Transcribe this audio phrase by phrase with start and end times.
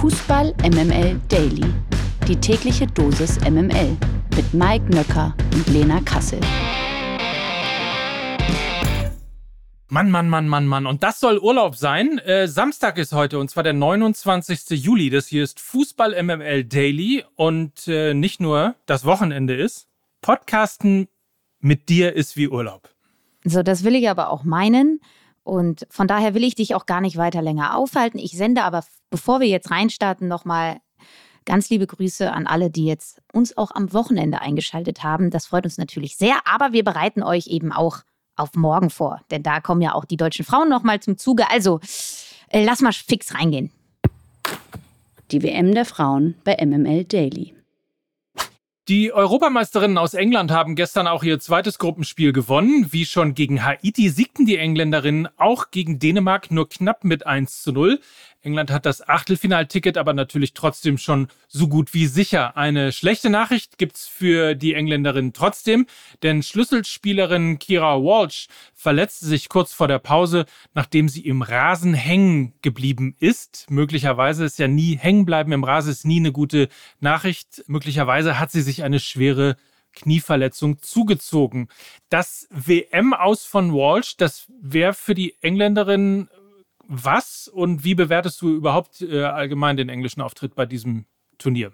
[0.00, 1.74] Fußball MML Daily.
[2.26, 3.98] Die tägliche Dosis MML
[4.34, 6.40] mit Mike Nöcker und Lena Kassel.
[9.88, 10.86] Mann, Mann, Mann, Mann, Mann.
[10.86, 12.16] Und das soll Urlaub sein.
[12.16, 14.70] Äh, Samstag ist heute und zwar der 29.
[14.82, 15.10] Juli.
[15.10, 19.86] Das hier ist Fußball MML Daily und äh, nicht nur das Wochenende ist.
[20.22, 21.08] Podcasten
[21.58, 22.88] mit dir ist wie Urlaub.
[23.44, 25.02] So, das will ich aber auch meinen.
[25.42, 28.18] Und von daher will ich dich auch gar nicht weiter länger aufhalten.
[28.18, 30.80] Ich sende aber, bevor wir jetzt reinstarten, nochmal
[31.44, 35.30] ganz liebe Grüße an alle, die jetzt uns auch am Wochenende eingeschaltet haben.
[35.30, 38.00] Das freut uns natürlich sehr, aber wir bereiten euch eben auch
[38.36, 41.50] auf morgen vor, denn da kommen ja auch die deutschen Frauen nochmal zum Zuge.
[41.50, 41.80] Also,
[42.48, 43.70] äh, lass mal fix reingehen.
[45.30, 47.54] Die WM der Frauen bei MML Daily.
[48.90, 52.88] Die Europameisterinnen aus England haben gestern auch ihr zweites Gruppenspiel gewonnen.
[52.90, 57.70] Wie schon gegen Haiti siegten die Engländerinnen auch gegen Dänemark nur knapp mit 1 zu
[57.70, 58.00] 0.
[58.42, 62.56] England hat das Achtelfinalticket aber natürlich trotzdem schon so gut wie sicher.
[62.56, 65.86] Eine schlechte Nachricht gibt's für die Engländerin trotzdem,
[66.22, 72.54] denn Schlüsselspielerin Kira Walsh verletzte sich kurz vor der Pause, nachdem sie im Rasen hängen
[72.62, 73.66] geblieben ist.
[73.68, 77.64] Möglicherweise ist ja nie hängen bleiben im Rasen ist nie eine gute Nachricht.
[77.66, 79.56] Möglicherweise hat sie sich eine schwere
[79.92, 81.68] Knieverletzung zugezogen.
[82.08, 86.28] Das WM aus von Walsh, das wäre für die Engländerin
[86.90, 91.06] was und wie bewertest du überhaupt äh, allgemein den englischen Auftritt bei diesem
[91.38, 91.72] Turnier?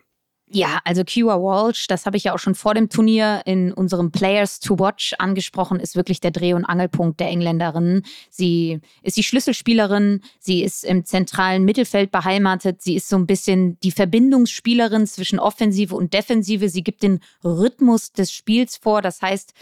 [0.48, 4.12] Ja, also Kira Walsh, das habe ich ja auch schon vor dem Turnier in unserem
[4.12, 8.02] Players to Watch angesprochen, ist wirklich der Dreh- und Angelpunkt der Engländerin.
[8.30, 13.80] Sie ist die Schlüsselspielerin, sie ist im zentralen Mittelfeld beheimatet, sie ist so ein bisschen
[13.80, 16.68] die Verbindungsspielerin zwischen Offensive und Defensive.
[16.68, 19.02] Sie gibt den Rhythmus des Spiels vor.
[19.02, 19.52] Das heißt,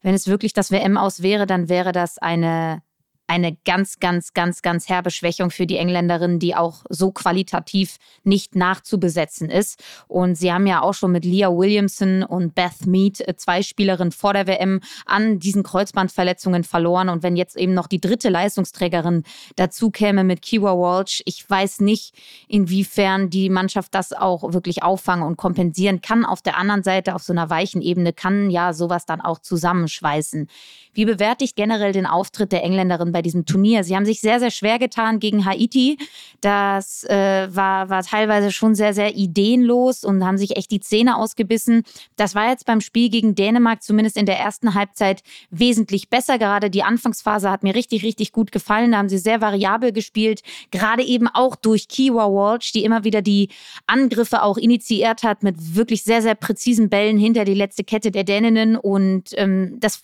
[0.00, 2.82] wenn es wirklich das WM aus wäre, dann wäre das eine
[3.30, 8.56] eine ganz, ganz, ganz, ganz herbe Schwächung für die Engländerin, die auch so qualitativ nicht
[8.56, 9.80] nachzubesetzen ist.
[10.08, 14.10] Und sie haben ja auch schon mit Leah Williamson und Beth Mead äh, zwei Spielerinnen
[14.10, 17.08] vor der WM an diesen Kreuzbandverletzungen verloren.
[17.08, 19.22] Und wenn jetzt eben noch die dritte Leistungsträgerin
[19.54, 22.16] dazu käme mit Kiwa Walsh, ich weiß nicht,
[22.48, 26.24] inwiefern die Mannschaft das auch wirklich auffangen und kompensieren kann.
[26.24, 30.48] Auf der anderen Seite, auf so einer weichen Ebene, kann ja sowas dann auch zusammenschweißen.
[30.92, 33.84] Wie bewerte ich generell den Auftritt der Engländerin bei diesem Turnier?
[33.84, 35.98] Sie haben sich sehr, sehr schwer getan gegen Haiti.
[36.40, 41.16] Das äh, war, war teilweise schon sehr, sehr ideenlos und haben sich echt die Zähne
[41.16, 41.82] ausgebissen.
[42.16, 46.38] Das war jetzt beim Spiel gegen Dänemark zumindest in der ersten Halbzeit wesentlich besser.
[46.38, 48.92] Gerade die Anfangsphase hat mir richtig, richtig gut gefallen.
[48.92, 50.42] Da haben sie sehr variabel gespielt.
[50.70, 53.48] Gerade eben auch durch Kiwa Walsh, die immer wieder die
[53.86, 58.24] Angriffe auch initiiert hat mit wirklich sehr, sehr präzisen Bällen hinter die letzte Kette der
[58.24, 58.76] Däninnen.
[58.76, 60.02] Und ähm, das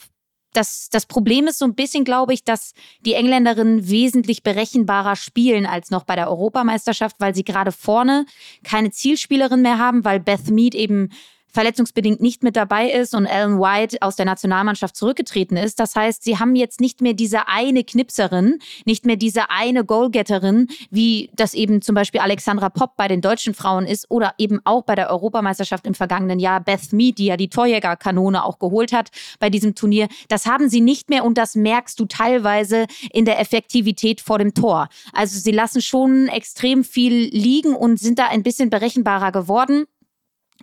[0.56, 5.66] das, das Problem ist so ein bisschen, glaube ich, dass die Engländerinnen wesentlich berechenbarer spielen
[5.66, 8.26] als noch bei der Europameisterschaft, weil sie gerade vorne
[8.64, 11.10] keine Zielspielerin mehr haben, weil Beth Mead eben
[11.56, 15.80] verletzungsbedingt nicht mit dabei ist und Ellen White aus der Nationalmannschaft zurückgetreten ist.
[15.80, 20.68] Das heißt, sie haben jetzt nicht mehr diese eine Knipserin, nicht mehr diese eine Goalgetterin,
[20.90, 24.82] wie das eben zum Beispiel Alexandra Popp bei den deutschen Frauen ist oder eben auch
[24.82, 29.08] bei der Europameisterschaft im vergangenen Jahr Beth Mead, die ja die Torjägerkanone auch geholt hat
[29.38, 30.08] bei diesem Turnier.
[30.28, 34.52] Das haben sie nicht mehr und das merkst du teilweise in der Effektivität vor dem
[34.52, 34.90] Tor.
[35.14, 39.86] Also sie lassen schon extrem viel liegen und sind da ein bisschen berechenbarer geworden.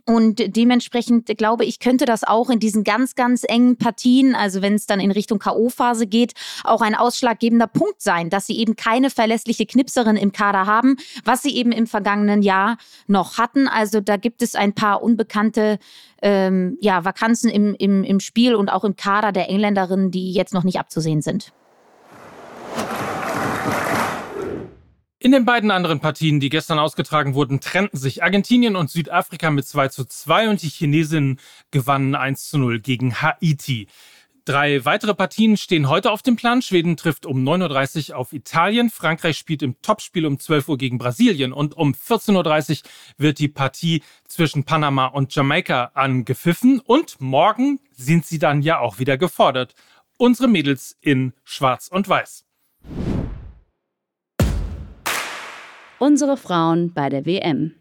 [0.05, 4.73] Und dementsprechend glaube ich, könnte das auch in diesen ganz, ganz engen Partien, also wenn
[4.73, 6.33] es dann in Richtung K.O.-Phase geht,
[6.65, 11.41] auch ein ausschlaggebender Punkt sein, dass sie eben keine verlässliche Knipserin im Kader haben, was
[11.41, 12.77] sie eben im vergangenen Jahr
[13.07, 13.69] noch hatten.
[13.69, 15.79] Also da gibt es ein paar unbekannte
[16.21, 20.53] ähm, ja, Vakanzen im, im, im Spiel und auch im Kader der Engländerinnen, die jetzt
[20.53, 21.53] noch nicht abzusehen sind.
[25.23, 29.65] In den beiden anderen Partien, die gestern ausgetragen wurden, trennten sich Argentinien und Südafrika mit
[29.65, 31.39] 2 zu 2 und die Chinesinnen
[31.71, 33.87] gewannen 1 zu 0 gegen Haiti.
[34.43, 36.61] Drei weitere Partien stehen heute auf dem Plan.
[36.61, 38.89] Schweden trifft um 9.30 Uhr auf Italien.
[38.89, 41.53] Frankreich spielt im Topspiel um 12 Uhr gegen Brasilien.
[41.53, 46.81] Und um 14.30 Uhr wird die Partie zwischen Panama und Jamaika angepfiffen.
[46.81, 49.73] Und morgen sind sie dann ja auch wieder gefordert.
[50.17, 52.43] Unsere Mädels in Schwarz und Weiß.
[56.03, 57.75] Unsere Frauen bei der WM.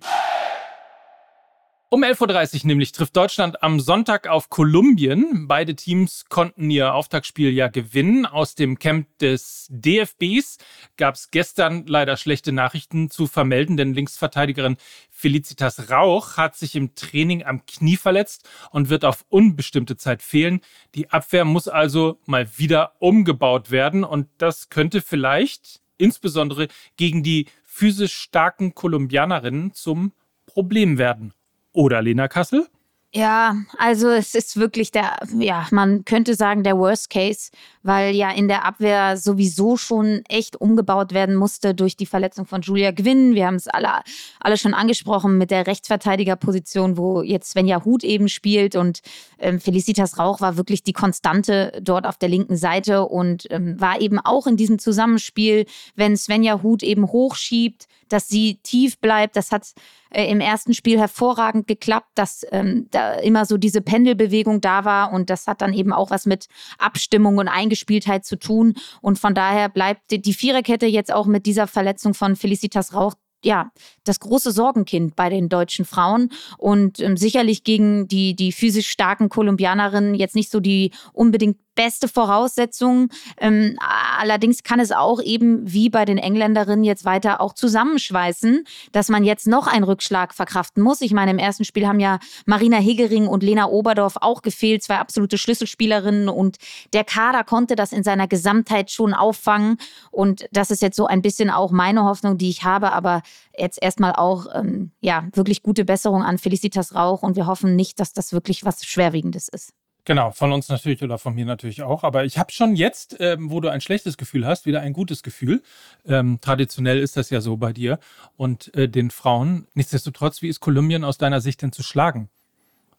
[1.88, 5.48] Um 11.30 Uhr nämlich trifft Deutschland am Sonntag auf Kolumbien.
[5.48, 8.24] Beide Teams konnten ihr Auftaktspiel ja gewinnen.
[8.24, 10.58] Aus dem Camp des DFBs
[10.96, 14.76] gab es gestern leider schlechte Nachrichten zu vermelden, denn Linksverteidigerin
[15.10, 20.60] Felicitas Rauch hat sich im Training am Knie verletzt und wird auf unbestimmte Zeit fehlen.
[20.94, 27.46] Die Abwehr muss also mal wieder umgebaut werden und das könnte vielleicht insbesondere gegen die
[27.74, 30.12] physisch starken Kolumbianerinnen zum
[30.44, 31.32] Problem werden.
[31.72, 32.68] Oder Lena Kassel?
[33.14, 37.50] Ja, also es ist wirklich der, ja, man könnte sagen, der Worst Case,
[37.82, 42.62] weil ja in der Abwehr sowieso schon echt umgebaut werden musste durch die Verletzung von
[42.62, 43.34] Julia Gwynn.
[43.34, 44.00] Wir haben es alle,
[44.40, 49.02] alle schon angesprochen mit der Rechtsverteidigerposition, wo jetzt Svenja Huth eben spielt und
[49.38, 54.00] ähm, Felicitas Rauch war wirklich die Konstante dort auf der linken Seite und ähm, war
[54.00, 55.66] eben auch in diesem Zusammenspiel,
[55.96, 59.36] wenn Svenja Huth eben hochschiebt, dass sie tief bleibt.
[59.36, 59.72] Das hat
[60.10, 65.12] äh, im ersten Spiel hervorragend geklappt, dass ähm, da immer so diese Pendelbewegung da war
[65.12, 66.46] und das hat dann eben auch was mit
[66.78, 68.74] Abstimmung und Eingespieltheit zu tun.
[69.00, 73.14] Und von daher bleibt die Viererkette jetzt auch mit dieser Verletzung von Felicitas Rauch
[73.44, 73.72] ja,
[74.04, 79.28] das große Sorgenkind bei den deutschen Frauen und ähm, sicherlich gegen die, die physisch starken
[79.28, 83.08] Kolumbianerinnen jetzt nicht so die unbedingt beste Voraussetzung.
[83.38, 83.78] Ähm,
[84.18, 89.24] allerdings kann es auch eben wie bei den Engländerinnen jetzt weiter auch zusammenschweißen, dass man
[89.24, 91.00] jetzt noch einen Rückschlag verkraften muss.
[91.00, 94.98] Ich meine, im ersten Spiel haben ja Marina Hegering und Lena Oberdorf auch gefehlt, zwei
[94.98, 96.58] absolute Schlüsselspielerinnen und
[96.92, 99.78] der Kader konnte das in seiner Gesamtheit schon auffangen
[100.10, 103.22] und das ist jetzt so ein bisschen auch meine Hoffnung, die ich habe, aber
[103.56, 108.00] jetzt erstmal auch ähm, ja wirklich gute Besserung an Felicitas Rauch und wir hoffen nicht,
[108.00, 109.72] dass das wirklich was Schwerwiegendes ist.
[110.04, 112.02] Genau, von uns natürlich oder von mir natürlich auch.
[112.02, 115.22] Aber ich habe schon jetzt, ähm, wo du ein schlechtes Gefühl hast, wieder ein gutes
[115.22, 115.62] Gefühl.
[116.04, 118.00] Ähm, traditionell ist das ja so bei dir
[118.36, 119.68] und äh, den Frauen.
[119.74, 122.30] Nichtsdestotrotz, wie ist Kolumbien aus deiner Sicht denn zu schlagen?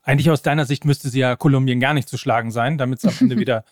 [0.02, 3.06] Eigentlich aus deiner Sicht müsste sie ja Kolumbien gar nicht zu schlagen sein, damit es
[3.06, 3.66] am Ende wieder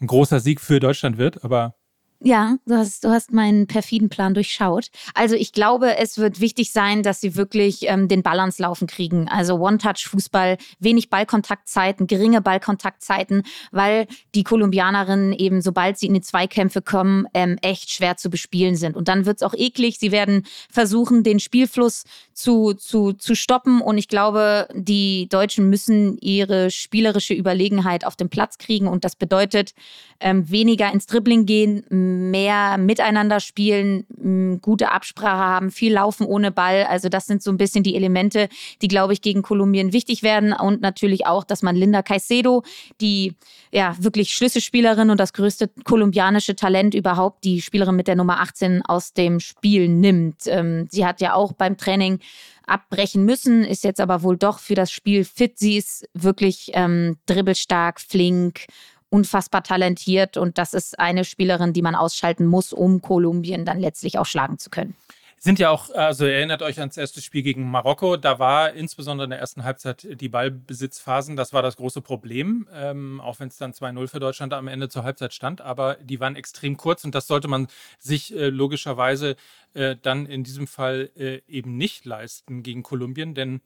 [0.00, 1.44] ein großer Sieg für Deutschland wird.
[1.44, 1.76] Aber
[2.24, 4.88] ja, du hast, du hast meinen perfiden Plan durchschaut.
[5.14, 8.86] Also ich glaube, es wird wichtig sein, dass sie wirklich ähm, den Ball ans Laufen
[8.86, 9.28] kriegen.
[9.28, 13.42] Also One-Touch-Fußball, wenig Ballkontaktzeiten, geringe Ballkontaktzeiten,
[13.72, 18.76] weil die Kolumbianerinnen eben, sobald sie in die Zweikämpfe kommen, ähm, echt schwer zu bespielen
[18.76, 18.96] sind.
[18.96, 19.98] Und dann wird es auch eklig.
[19.98, 22.04] Sie werden versuchen, den Spielfluss
[22.34, 23.80] zu, zu, zu stoppen.
[23.80, 28.86] Und ich glaube, die Deutschen müssen ihre spielerische Überlegenheit auf den Platz kriegen.
[28.86, 29.74] Und das bedeutet
[30.20, 31.84] ähm, weniger ins Dribbling gehen,
[32.30, 36.84] mehr miteinander spielen, gute Absprache haben, viel laufen ohne Ball.
[36.84, 38.48] Also das sind so ein bisschen die Elemente,
[38.80, 40.52] die, glaube ich, gegen Kolumbien wichtig werden.
[40.52, 42.62] Und natürlich auch, dass man Linda Caicedo,
[43.00, 43.34] die
[43.72, 48.82] ja wirklich Schlüsselspielerin und das größte kolumbianische Talent überhaupt, die Spielerin mit der Nummer 18
[48.82, 50.42] aus dem Spiel nimmt.
[50.46, 52.20] Ähm, sie hat ja auch beim Training
[52.66, 55.58] abbrechen müssen, ist jetzt aber wohl doch für das Spiel fit.
[55.58, 58.66] Sie ist wirklich ähm, dribbelstark, flink
[59.12, 64.18] unfassbar talentiert und das ist eine Spielerin, die man ausschalten muss, um Kolumbien dann letztlich
[64.18, 64.94] auch schlagen zu können.
[65.38, 69.30] Sind ja auch, also erinnert euch ans erste Spiel gegen Marokko, da war insbesondere in
[69.30, 73.72] der ersten Halbzeit die Ballbesitzphasen, das war das große Problem, ähm, auch wenn es dann
[73.72, 77.26] 2-0 für Deutschland am Ende zur Halbzeit stand, aber die waren extrem kurz und das
[77.26, 77.66] sollte man
[77.98, 79.36] sich äh, logischerweise
[79.74, 83.60] äh, dann in diesem Fall äh, eben nicht leisten gegen Kolumbien, denn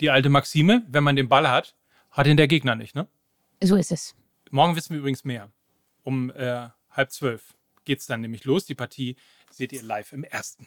[0.00, 1.76] die alte Maxime, wenn man den Ball hat,
[2.10, 3.06] hat ihn der Gegner nicht, ne?
[3.62, 4.17] So ist es.
[4.50, 5.50] Morgen wissen wir übrigens mehr.
[6.02, 7.54] Um äh, halb zwölf
[7.84, 8.64] geht es dann nämlich los.
[8.64, 9.16] Die Partie
[9.50, 10.66] seht ihr live im ersten.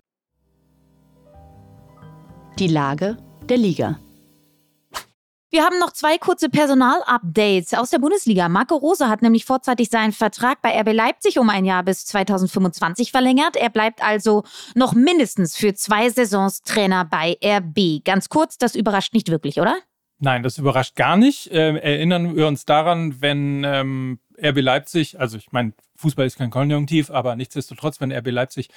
[2.59, 3.17] Die Lage
[3.49, 3.99] der Liga.
[5.49, 8.47] Wir haben noch zwei kurze Personalupdates aus der Bundesliga.
[8.47, 13.11] Marco Rose hat nämlich vorzeitig seinen Vertrag bei RB Leipzig um ein Jahr bis 2025
[13.11, 13.57] verlängert.
[13.57, 14.43] Er bleibt also
[14.75, 18.03] noch mindestens für zwei Saisons Trainer bei RB.
[18.05, 19.75] Ganz kurz, das überrascht nicht wirklich, oder?
[20.19, 21.51] Nein, das überrascht gar nicht.
[21.51, 26.49] Äh, erinnern wir uns daran, wenn ähm, RB Leipzig, also ich meine, Fußball ist kein
[26.49, 28.69] Konjunktiv, aber nichtsdestotrotz, wenn RB Leipzig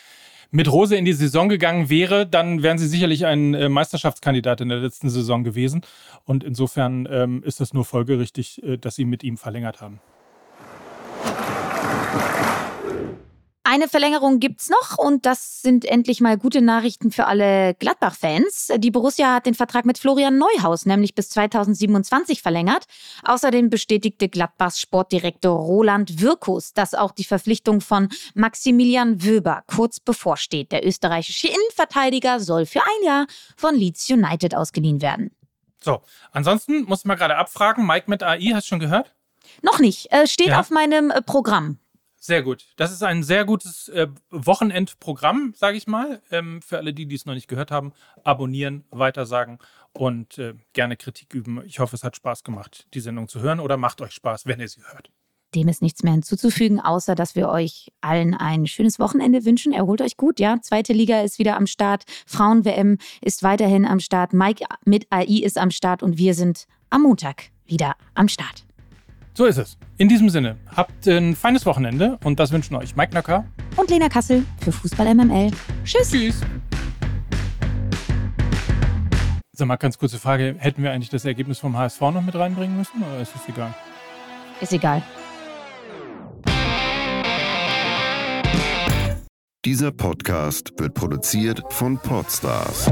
[0.55, 4.69] mit Rose in die Saison gegangen wäre, dann wären sie sicherlich ein äh, Meisterschaftskandidat in
[4.69, 5.83] der letzten Saison gewesen.
[6.27, 9.99] Und insofern ähm, ist das nur folgerichtig, äh, dass sie mit ihm verlängert haben.
[13.66, 18.73] Eine Verlängerung gibt's noch und das sind endlich mal gute Nachrichten für alle Gladbach-Fans.
[18.76, 22.85] Die Borussia hat den Vertrag mit Florian Neuhaus nämlich bis 2027 verlängert.
[23.25, 30.71] Außerdem bestätigte Gladbachs Sportdirektor Roland Wirkus, dass auch die Verpflichtung von Maximilian Wöber kurz bevorsteht.
[30.71, 35.30] Der österreichische Innenverteidiger soll für ein Jahr von Leeds United ausgeliehen werden.
[35.80, 36.02] So,
[36.33, 39.14] ansonsten muss man gerade abfragen, Mike mit AI, hast du schon gehört?
[39.62, 40.61] Noch nicht, äh, steht ja.
[40.61, 41.78] auf meinem Programm.
[42.26, 42.64] Sehr gut.
[42.76, 46.23] Das ist ein sehr gutes äh, Wochenendprogramm, sage ich mal.
[46.31, 49.59] Ähm, für alle, die es noch nicht gehört haben, abonnieren, weitersagen
[49.93, 51.62] und äh, gerne Kritik üben.
[51.66, 54.59] Ich hoffe, es hat Spaß gemacht, die Sendung zu hören oder macht euch Spaß, wenn
[54.59, 55.11] ihr sie hört.
[55.54, 59.75] Dem ist nichts mehr hinzuzufügen, außer dass wir euch allen ein schönes Wochenende wünschen.
[59.75, 60.59] Erholt euch gut, ja.
[60.62, 62.04] Zweite Liga ist wieder am Start.
[62.25, 64.33] Frauen-WM ist weiterhin am Start.
[64.33, 68.63] Mike mit AI ist am Start und wir sind am Montag wieder am Start.
[69.37, 69.76] So ist es.
[69.99, 73.45] In diesem Sinne, habt ein feines Wochenende und das wünschen euch Mike Nöcker
[73.76, 75.50] und Lena Kassel für Fußball MML.
[75.85, 76.11] Tschüss.
[76.11, 76.41] Tschüss.
[79.50, 80.55] Sag mal, ganz kurze Frage.
[80.59, 83.75] Hätten wir eigentlich das Ergebnis vom HSV noch mit reinbringen müssen oder ist es egal?
[84.61, 85.03] Ist egal.
[89.64, 92.88] Dieser Podcast wird produziert von Podstars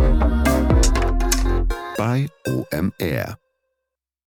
[1.96, 3.41] bei OMR.